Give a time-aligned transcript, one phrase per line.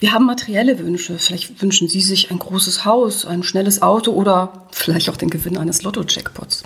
[0.00, 1.18] Wir haben materielle Wünsche.
[1.18, 5.56] Vielleicht wünschen Sie sich ein großes Haus, ein schnelles Auto oder vielleicht auch den Gewinn
[5.56, 6.62] eines Lotto-Jackpots.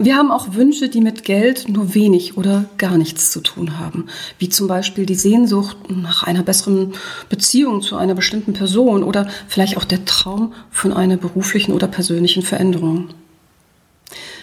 [0.00, 4.06] Wir haben auch Wünsche, die mit Geld nur wenig oder gar nichts zu tun haben,
[4.38, 6.92] wie zum Beispiel die Sehnsucht nach einer besseren
[7.28, 12.42] Beziehung zu einer bestimmten Person oder vielleicht auch der Traum von einer beruflichen oder persönlichen
[12.42, 13.08] Veränderung.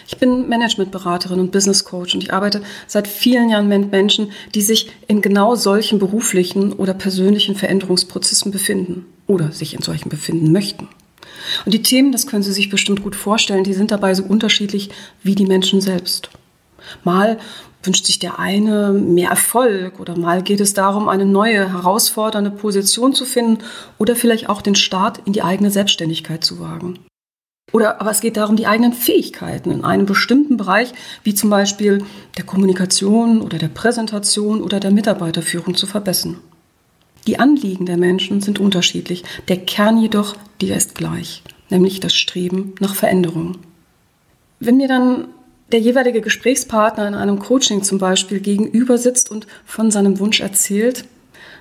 [0.08, 4.62] Ich bin Managementberaterin und Business Coach und ich arbeite seit vielen Jahren mit Menschen, die
[4.62, 10.88] sich in genau solchen beruflichen oder persönlichen Veränderungsprozessen befinden oder sich in solchen befinden möchten.
[11.64, 14.90] Und die Themen, das können Sie sich bestimmt gut vorstellen, die sind dabei so unterschiedlich
[15.22, 16.30] wie die Menschen selbst.
[17.04, 17.38] Mal
[17.82, 23.12] wünscht sich der eine mehr Erfolg oder mal geht es darum, eine neue, herausfordernde Position
[23.12, 23.58] zu finden
[23.98, 26.98] oder vielleicht auch den Start in die eigene Selbstständigkeit zu wagen.
[27.72, 30.92] Oder aber es geht darum, die eigenen Fähigkeiten in einem bestimmten Bereich,
[31.24, 32.04] wie zum Beispiel
[32.36, 36.38] der Kommunikation oder der Präsentation oder der Mitarbeiterführung zu verbessern.
[37.26, 42.74] Die Anliegen der Menschen sind unterschiedlich, der Kern jedoch, der ist gleich, nämlich das Streben
[42.78, 43.58] nach Veränderung.
[44.60, 45.28] Wenn mir dann
[45.72, 51.04] der jeweilige Gesprächspartner in einem Coaching zum Beispiel gegenüber sitzt und von seinem Wunsch erzählt,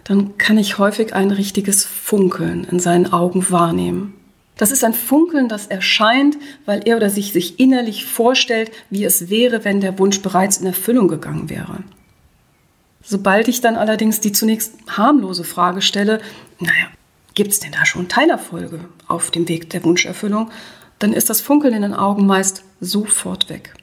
[0.04, 4.14] dann kann ich häufig ein richtiges Funkeln in seinen Augen wahrnehmen.
[4.58, 9.30] Das ist ein Funkeln, das erscheint, weil er oder sich sich innerlich vorstellt, wie es
[9.30, 11.80] wäre, wenn der Wunsch bereits in Erfüllung gegangen wäre.
[13.04, 16.22] Sobald ich dann allerdings die zunächst harmlose Frage stelle,
[16.60, 16.88] naja,
[17.36, 20.50] gibt es denn da schon Teilerfolge auf dem Weg der Wunscherfüllung,
[21.00, 23.74] dann ist das Funkeln in den Augen meist sofort weg.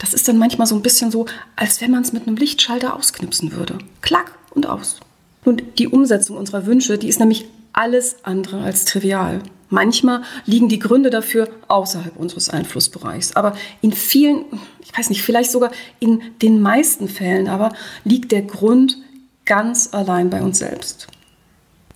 [0.00, 2.96] Das ist dann manchmal so ein bisschen so, als wenn man es mit einem Lichtschalter
[2.96, 3.78] ausknipsen würde.
[4.02, 4.98] Klack und aus.
[5.44, 9.42] Und die Umsetzung unserer Wünsche, die ist nämlich alles andere als trivial.
[9.70, 13.36] Manchmal liegen die Gründe dafür außerhalb unseres Einflussbereichs.
[13.36, 14.44] Aber in vielen,
[14.80, 15.70] ich weiß nicht, vielleicht sogar
[16.00, 17.72] in den meisten Fällen aber
[18.04, 18.96] liegt der Grund
[19.44, 21.08] ganz allein bei uns selbst.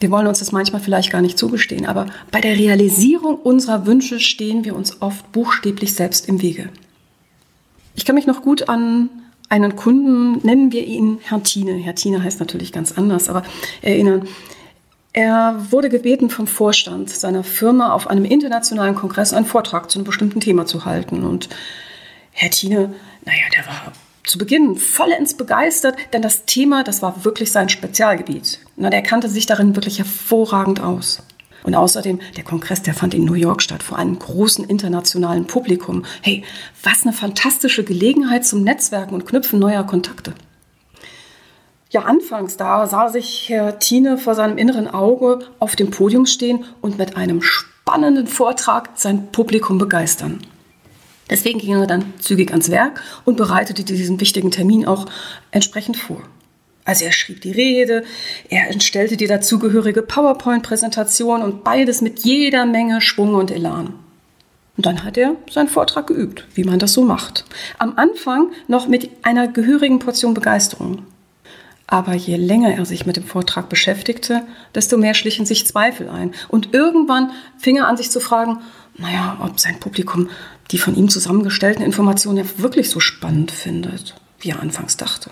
[0.01, 4.19] Wir wollen uns das manchmal vielleicht gar nicht zugestehen, aber bei der Realisierung unserer Wünsche
[4.19, 6.71] stehen wir uns oft buchstäblich selbst im Wege.
[7.95, 9.09] Ich kann mich noch gut an
[9.49, 11.75] einen Kunden, nennen wir ihn Herr Tine.
[11.75, 13.45] Herr Tine heißt natürlich ganz anders, aber
[13.83, 14.27] erinnern.
[15.13, 20.07] Er wurde gebeten vom Vorstand seiner Firma auf einem internationalen Kongress einen Vortrag zu einem
[20.07, 21.23] bestimmten Thema zu halten.
[21.23, 21.51] Und
[22.31, 23.93] Herr Tine, naja, der war
[24.25, 28.61] zu Beginn vollends begeistert, denn das Thema, das war wirklich sein Spezialgebiet.
[28.77, 31.23] Na, der kannte sich darin wirklich hervorragend aus.
[31.65, 36.05] Und außerdem, der Kongress, der fand in New York statt, vor einem großen internationalen Publikum.
[36.23, 36.45] Hey,
[36.83, 40.35] was eine fantastische Gelegenheit zum Netzwerken und Knüpfen neuer Kontakte.
[41.93, 46.65] Ja, anfangs da sah sich Herr Tine vor seinem inneren Auge auf dem Podium stehen
[46.81, 50.41] und mit einem spannenden Vortrag sein Publikum begeistern.
[51.29, 55.05] Deswegen ging er dann zügig ans Werk und bereitete diesen wichtigen Termin auch
[55.51, 56.23] entsprechend vor.
[56.87, 58.05] Also er schrieb die Rede,
[58.49, 63.93] er entstellte die dazugehörige PowerPoint-Präsentation und beides mit jeder Menge Schwung und Elan.
[64.79, 67.45] Und dann hat er seinen Vortrag geübt, wie man das so macht.
[67.79, 71.03] Am Anfang noch mit einer gehörigen Portion Begeisterung.
[71.93, 76.35] Aber je länger er sich mit dem Vortrag beschäftigte, desto mehr schlichen sich Zweifel ein.
[76.49, 78.61] Und irgendwann fing er an, sich zu fragen,
[78.97, 80.31] naja, ob sein Publikum
[80.71, 85.31] die von ihm zusammengestellten Informationen ja wirklich so spannend findet, wie er anfangs dachte.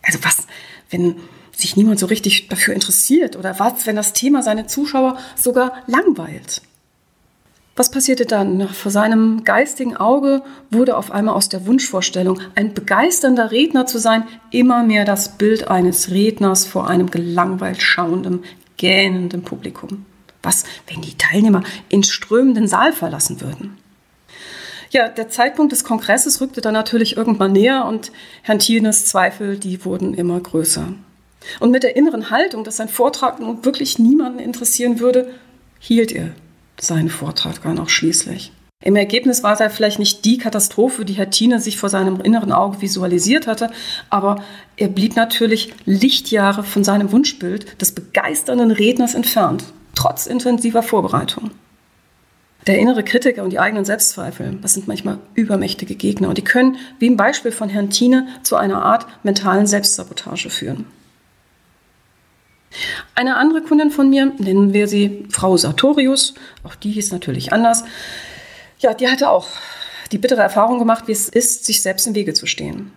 [0.00, 0.46] Also was,
[0.88, 1.16] wenn
[1.54, 3.36] sich niemand so richtig dafür interessiert?
[3.36, 6.62] Oder was, wenn das Thema seine Zuschauer sogar langweilt?
[7.80, 8.68] Was passierte dann?
[8.68, 14.24] Vor seinem geistigen Auge wurde auf einmal aus der Wunschvorstellung, ein begeisternder Redner zu sein,
[14.50, 18.44] immer mehr das Bild eines Redners vor einem gelangweilt schauenden,
[18.76, 20.04] gähnenden Publikum.
[20.42, 23.78] Was, wenn die Teilnehmer in strömenden Saal verlassen würden?
[24.90, 28.12] Ja, der Zeitpunkt des Kongresses rückte dann natürlich irgendwann näher und
[28.42, 30.92] Herrn Thienes Zweifel, die wurden immer größer.
[31.60, 35.32] Und mit der inneren Haltung, dass sein Vortrag nun wirklich niemanden interessieren würde,
[35.78, 36.32] hielt er
[36.82, 38.52] seinen Vortrag dann auch schließlich.
[38.82, 42.50] Im Ergebnis war es vielleicht nicht die Katastrophe, die Herr Thiene sich vor seinem inneren
[42.50, 43.70] Auge visualisiert hatte,
[44.08, 44.42] aber
[44.78, 51.50] er blieb natürlich Lichtjahre von seinem Wunschbild des begeisternden Redners entfernt, trotz intensiver Vorbereitung.
[52.66, 56.76] Der innere Kritiker und die eigenen Selbstzweifel, das sind manchmal übermächtige Gegner und die können,
[56.98, 60.86] wie im Beispiel von Herrn Thiene, zu einer Art mentalen Selbstsabotage führen.
[63.14, 66.34] Eine andere Kundin von mir, nennen wir sie Frau Sartorius,
[66.64, 67.84] auch die hieß natürlich anders,
[68.78, 69.46] ja, die hatte auch
[70.12, 72.92] die bittere Erfahrung gemacht, wie es ist, sich selbst im Wege zu stehen.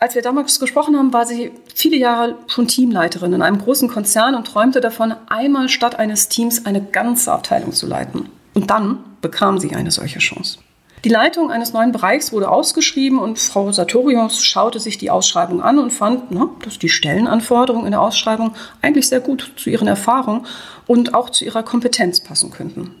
[0.00, 4.36] Als wir damals gesprochen haben, war sie viele Jahre schon Teamleiterin in einem großen Konzern
[4.36, 8.28] und träumte davon, einmal statt eines Teams eine ganze Abteilung zu leiten.
[8.54, 10.58] Und dann bekam sie eine solche Chance.
[11.04, 15.78] Die Leitung eines neuen Bereichs wurde ausgeschrieben und Frau Sartorius schaute sich die Ausschreibung an
[15.78, 20.46] und fand, na, dass die Stellenanforderungen in der Ausschreibung eigentlich sehr gut zu ihren Erfahrungen
[20.86, 22.94] und auch zu ihrer Kompetenz passen könnten.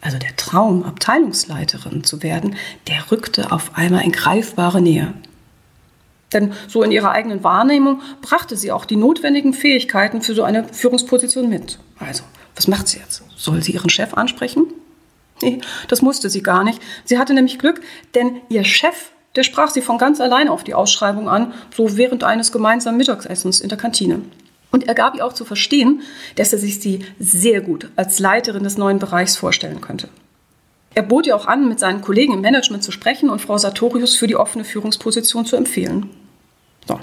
[0.00, 2.56] Also der Traum, Abteilungsleiterin zu werden,
[2.88, 5.12] der rückte auf einmal in greifbare Nähe.
[6.32, 10.64] Denn so in ihrer eigenen Wahrnehmung brachte sie auch die notwendigen Fähigkeiten für so eine
[10.72, 11.78] Führungsposition mit.
[11.98, 12.24] Also,
[12.56, 13.22] was macht sie jetzt?
[13.36, 14.66] Soll sie ihren Chef ansprechen?
[15.42, 16.80] Nee, das musste sie gar nicht.
[17.04, 17.80] Sie hatte nämlich Glück,
[18.14, 22.24] denn ihr Chef, der sprach sie von ganz allein auf die Ausschreibung an, so während
[22.24, 24.22] eines gemeinsamen Mittagessens in der Kantine.
[24.70, 26.02] Und er gab ihr auch zu verstehen,
[26.36, 30.08] dass er sich sie sehr gut als Leiterin des neuen Bereichs vorstellen könnte.
[30.94, 34.16] Er bot ihr auch an, mit seinen Kollegen im Management zu sprechen und Frau Sartorius
[34.16, 36.10] für die offene Führungsposition zu empfehlen.
[36.86, 37.00] So,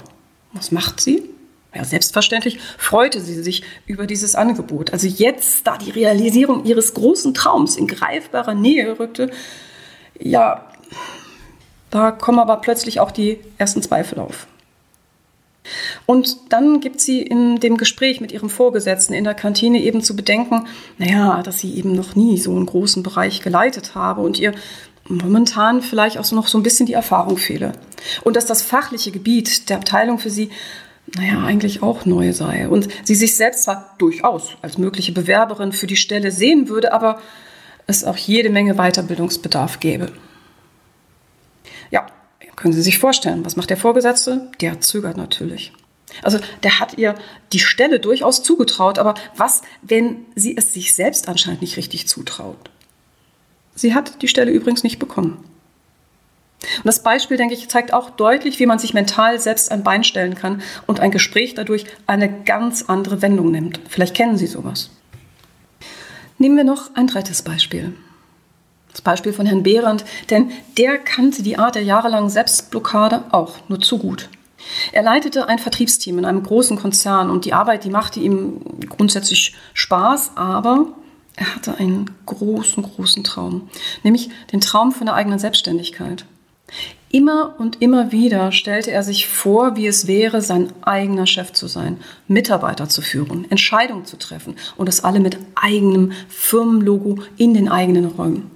[0.52, 1.28] was macht sie?
[1.74, 4.92] Ja, selbstverständlich freute sie sich über dieses Angebot.
[4.92, 9.30] Also jetzt, da die Realisierung ihres großen Traums in greifbarer Nähe rückte,
[10.18, 10.68] ja,
[11.90, 14.46] da kommen aber plötzlich auch die ersten Zweifel auf.
[16.06, 20.16] Und dann gibt sie in dem Gespräch mit ihrem Vorgesetzten in der Kantine eben zu
[20.16, 20.66] bedenken,
[20.98, 24.52] naja, dass sie eben noch nie so einen großen Bereich geleitet habe und ihr
[25.04, 27.72] momentan vielleicht auch so noch so ein bisschen die Erfahrung fehle.
[28.22, 30.50] Und dass das fachliche Gebiet der Abteilung für sie
[31.16, 32.68] naja, eigentlich auch neu sei.
[32.68, 37.20] Und sie sich selbst zwar durchaus als mögliche Bewerberin für die Stelle sehen würde, aber
[37.86, 40.12] es auch jede Menge Weiterbildungsbedarf gäbe.
[41.90, 42.06] Ja,
[42.56, 44.50] können Sie sich vorstellen, was macht der Vorgesetzte?
[44.60, 45.72] Der zögert natürlich.
[46.22, 47.14] Also der hat ihr
[47.52, 52.70] die Stelle durchaus zugetraut, aber was, wenn sie es sich selbst anscheinend nicht richtig zutraut?
[53.74, 55.42] Sie hat die Stelle übrigens nicht bekommen.
[56.76, 60.04] Und das Beispiel, denke ich, zeigt auch deutlich, wie man sich mental selbst ein Bein
[60.04, 63.80] stellen kann und ein Gespräch dadurch eine ganz andere Wendung nimmt.
[63.88, 64.90] Vielleicht kennen Sie sowas.
[66.38, 67.94] Nehmen wir noch ein drittes Beispiel.
[68.92, 73.80] Das Beispiel von Herrn Behrendt, denn der kannte die Art der jahrelangen Selbstblockade auch nur
[73.80, 74.28] zu gut.
[74.92, 79.54] Er leitete ein Vertriebsteam in einem großen Konzern und die Arbeit, die machte ihm grundsätzlich
[79.74, 80.88] Spaß, aber
[81.36, 83.68] er hatte einen großen, großen Traum,
[84.02, 86.26] nämlich den Traum von der eigenen Selbstständigkeit.
[87.12, 91.66] Immer und immer wieder stellte er sich vor, wie es wäre, sein eigener Chef zu
[91.66, 97.68] sein, Mitarbeiter zu führen, Entscheidungen zu treffen und das alle mit eigenem Firmenlogo in den
[97.68, 98.50] eigenen Räumen.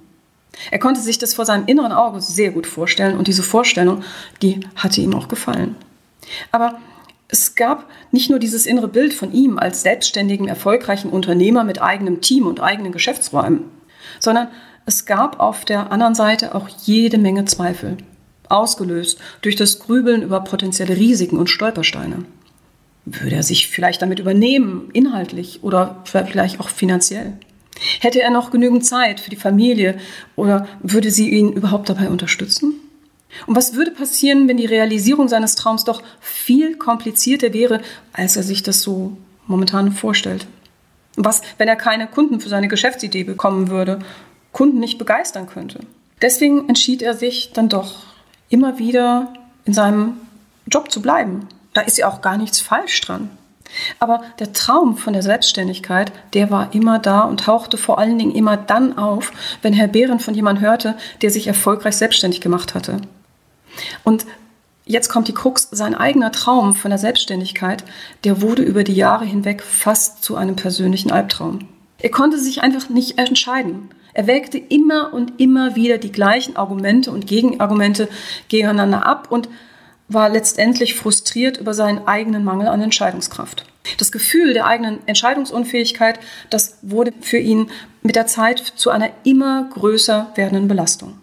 [0.70, 4.04] Er konnte sich das vor seinem inneren Auge sehr gut vorstellen und diese Vorstellung,
[4.40, 5.74] die hatte ihm auch gefallen.
[6.52, 6.78] Aber
[7.26, 12.20] es gab nicht nur dieses innere Bild von ihm als selbstständigen, erfolgreichen Unternehmer mit eigenem
[12.20, 13.64] Team und eigenen Geschäftsräumen,
[14.20, 14.48] sondern
[14.86, 17.96] es gab auf der anderen Seite auch jede Menge Zweifel,
[18.48, 22.24] ausgelöst durch das Grübeln über potenzielle Risiken und Stolpersteine.
[23.06, 27.34] Würde er sich vielleicht damit übernehmen, inhaltlich oder vielleicht auch finanziell?
[28.00, 29.98] Hätte er noch genügend Zeit für die Familie
[30.36, 32.74] oder würde sie ihn überhaupt dabei unterstützen?
[33.46, 37.80] Und was würde passieren, wenn die Realisierung seines Traums doch viel komplizierter wäre,
[38.12, 39.16] als er sich das so
[39.46, 40.46] momentan vorstellt?
[41.16, 43.98] Was, wenn er keine Kunden für seine Geschäftsidee bekommen würde
[44.54, 45.80] Kunden nicht begeistern könnte.
[46.22, 47.96] Deswegen entschied er sich dann doch
[48.48, 49.34] immer wieder
[49.66, 50.16] in seinem
[50.66, 51.46] Job zu bleiben.
[51.74, 53.28] Da ist ja auch gar nichts falsch dran.
[53.98, 58.34] Aber der Traum von der Selbstständigkeit, der war immer da und tauchte vor allen Dingen
[58.34, 59.32] immer dann auf,
[59.62, 62.98] wenn Herr Behren von jemandem hörte, der sich erfolgreich selbstständig gemacht hatte.
[64.04, 64.24] Und
[64.86, 67.84] jetzt kommt die Krux, sein eigener Traum von der Selbstständigkeit,
[68.22, 71.66] der wurde über die Jahre hinweg fast zu einem persönlichen Albtraum.
[71.98, 73.90] Er konnte sich einfach nicht entscheiden.
[74.14, 78.08] Er wägte immer und immer wieder die gleichen Argumente und Gegenargumente
[78.48, 79.48] gegeneinander ab und
[80.08, 83.66] war letztendlich frustriert über seinen eigenen Mangel an Entscheidungskraft.
[83.98, 87.70] Das Gefühl der eigenen Entscheidungsunfähigkeit, das wurde für ihn
[88.02, 91.14] mit der Zeit zu einer immer größer werdenden Belastung.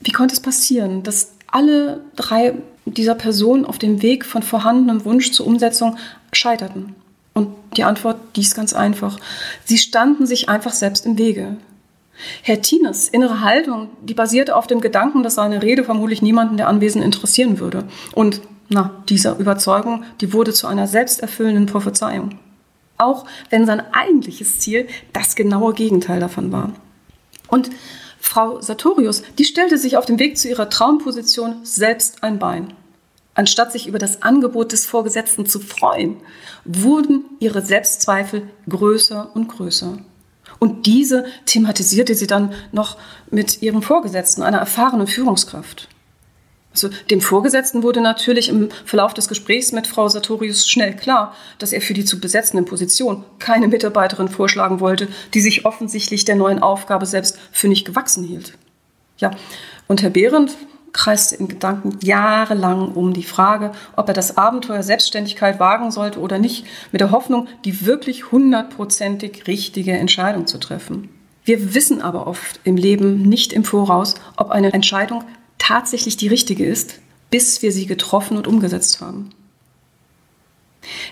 [0.00, 2.54] Wie konnte es passieren, dass alle drei
[2.84, 5.96] dieser Personen auf dem Weg von vorhandenem Wunsch zur Umsetzung
[6.32, 6.94] scheiterten?
[7.32, 9.18] Und die Antwort, die ist ganz einfach.
[9.64, 11.56] Sie standen sich einfach selbst im Wege.
[12.42, 16.68] Herr Tines innere Haltung, die basierte auf dem Gedanken, dass seine Rede vermutlich niemanden der
[16.68, 17.84] Anwesenden interessieren würde.
[18.14, 22.38] Und na, diese Überzeugung, die wurde zu einer selbsterfüllenden Prophezeiung.
[22.96, 26.72] Auch wenn sein eigentliches Ziel das genaue Gegenteil davon war.
[27.48, 27.70] Und
[28.18, 32.72] Frau Sartorius, die stellte sich auf dem Weg zu ihrer Traumposition selbst ein Bein.
[33.34, 36.16] Anstatt sich über das Angebot des Vorgesetzten zu freuen,
[36.64, 39.98] wurden ihre Selbstzweifel größer und größer.
[40.58, 42.96] Und diese thematisierte sie dann noch
[43.30, 45.88] mit ihrem Vorgesetzten, einer erfahrenen Führungskraft.
[46.72, 51.72] Also dem Vorgesetzten wurde natürlich im Verlauf des Gesprächs mit Frau Sartorius schnell klar, dass
[51.72, 56.58] er für die zu besetzende Position keine Mitarbeiterin vorschlagen wollte, die sich offensichtlich der neuen
[56.58, 58.54] Aufgabe selbst für nicht gewachsen hielt.
[59.18, 59.30] Ja,
[59.86, 60.56] und Herr Behrendt
[60.94, 66.38] kreiste in Gedanken jahrelang um die Frage, ob er das Abenteuer Selbstständigkeit wagen sollte oder
[66.38, 71.10] nicht, mit der Hoffnung, die wirklich hundertprozentig richtige Entscheidung zu treffen.
[71.44, 75.24] Wir wissen aber oft im Leben nicht im Voraus, ob eine Entscheidung
[75.58, 79.30] tatsächlich die richtige ist, bis wir sie getroffen und umgesetzt haben.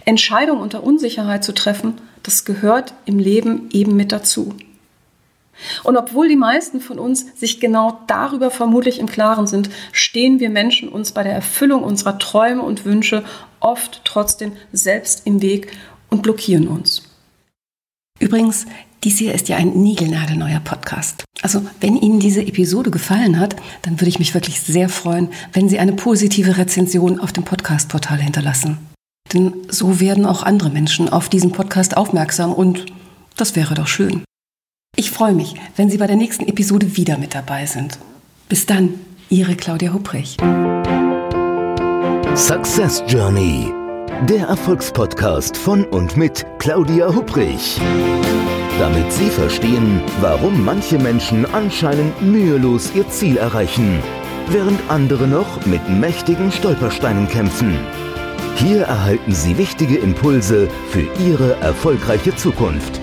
[0.05, 4.55] Entscheidungen unter Unsicherheit zu treffen, das gehört im Leben eben mit dazu.
[5.85, 10.51] Und obwohl die meisten von uns sich genau darüber vermutlich im Klaren sind, stehen wir
[10.51, 13.25] Menschen uns bei der Erfüllung unserer Träume und Wünsche
[13.61, 15.73] oft trotzdem selbst im Weg
[16.11, 17.03] und blockieren uns.
[18.19, 18.67] Übrigens,
[19.05, 21.25] dies hier ist ja ein niegelnagelneuer Podcast.
[21.43, 25.69] Also, wenn Ihnen diese Episode gefallen hat, dann würde ich mich wirklich sehr freuen, wenn
[25.69, 28.79] Sie eine positive Rezension auf dem Podcast-Portal hinterlassen.
[29.33, 32.87] Denn so werden auch andere Menschen auf diesen Podcast aufmerksam und
[33.37, 34.23] das wäre doch schön.
[34.95, 37.99] Ich freue mich, wenn Sie bei der nächsten Episode wieder mit dabei sind.
[38.51, 40.37] Bis dann, Ihre Claudia Hupprich.
[42.35, 43.73] Success Journey,
[44.29, 47.81] der Erfolgspodcast von und mit Claudia Hupprich.
[48.79, 53.99] Damit Sie verstehen, warum manche Menschen anscheinend mühelos ihr Ziel erreichen,
[54.49, 57.79] während andere noch mit mächtigen Stolpersteinen kämpfen.
[58.57, 63.02] Hier erhalten Sie wichtige Impulse für Ihre erfolgreiche Zukunft.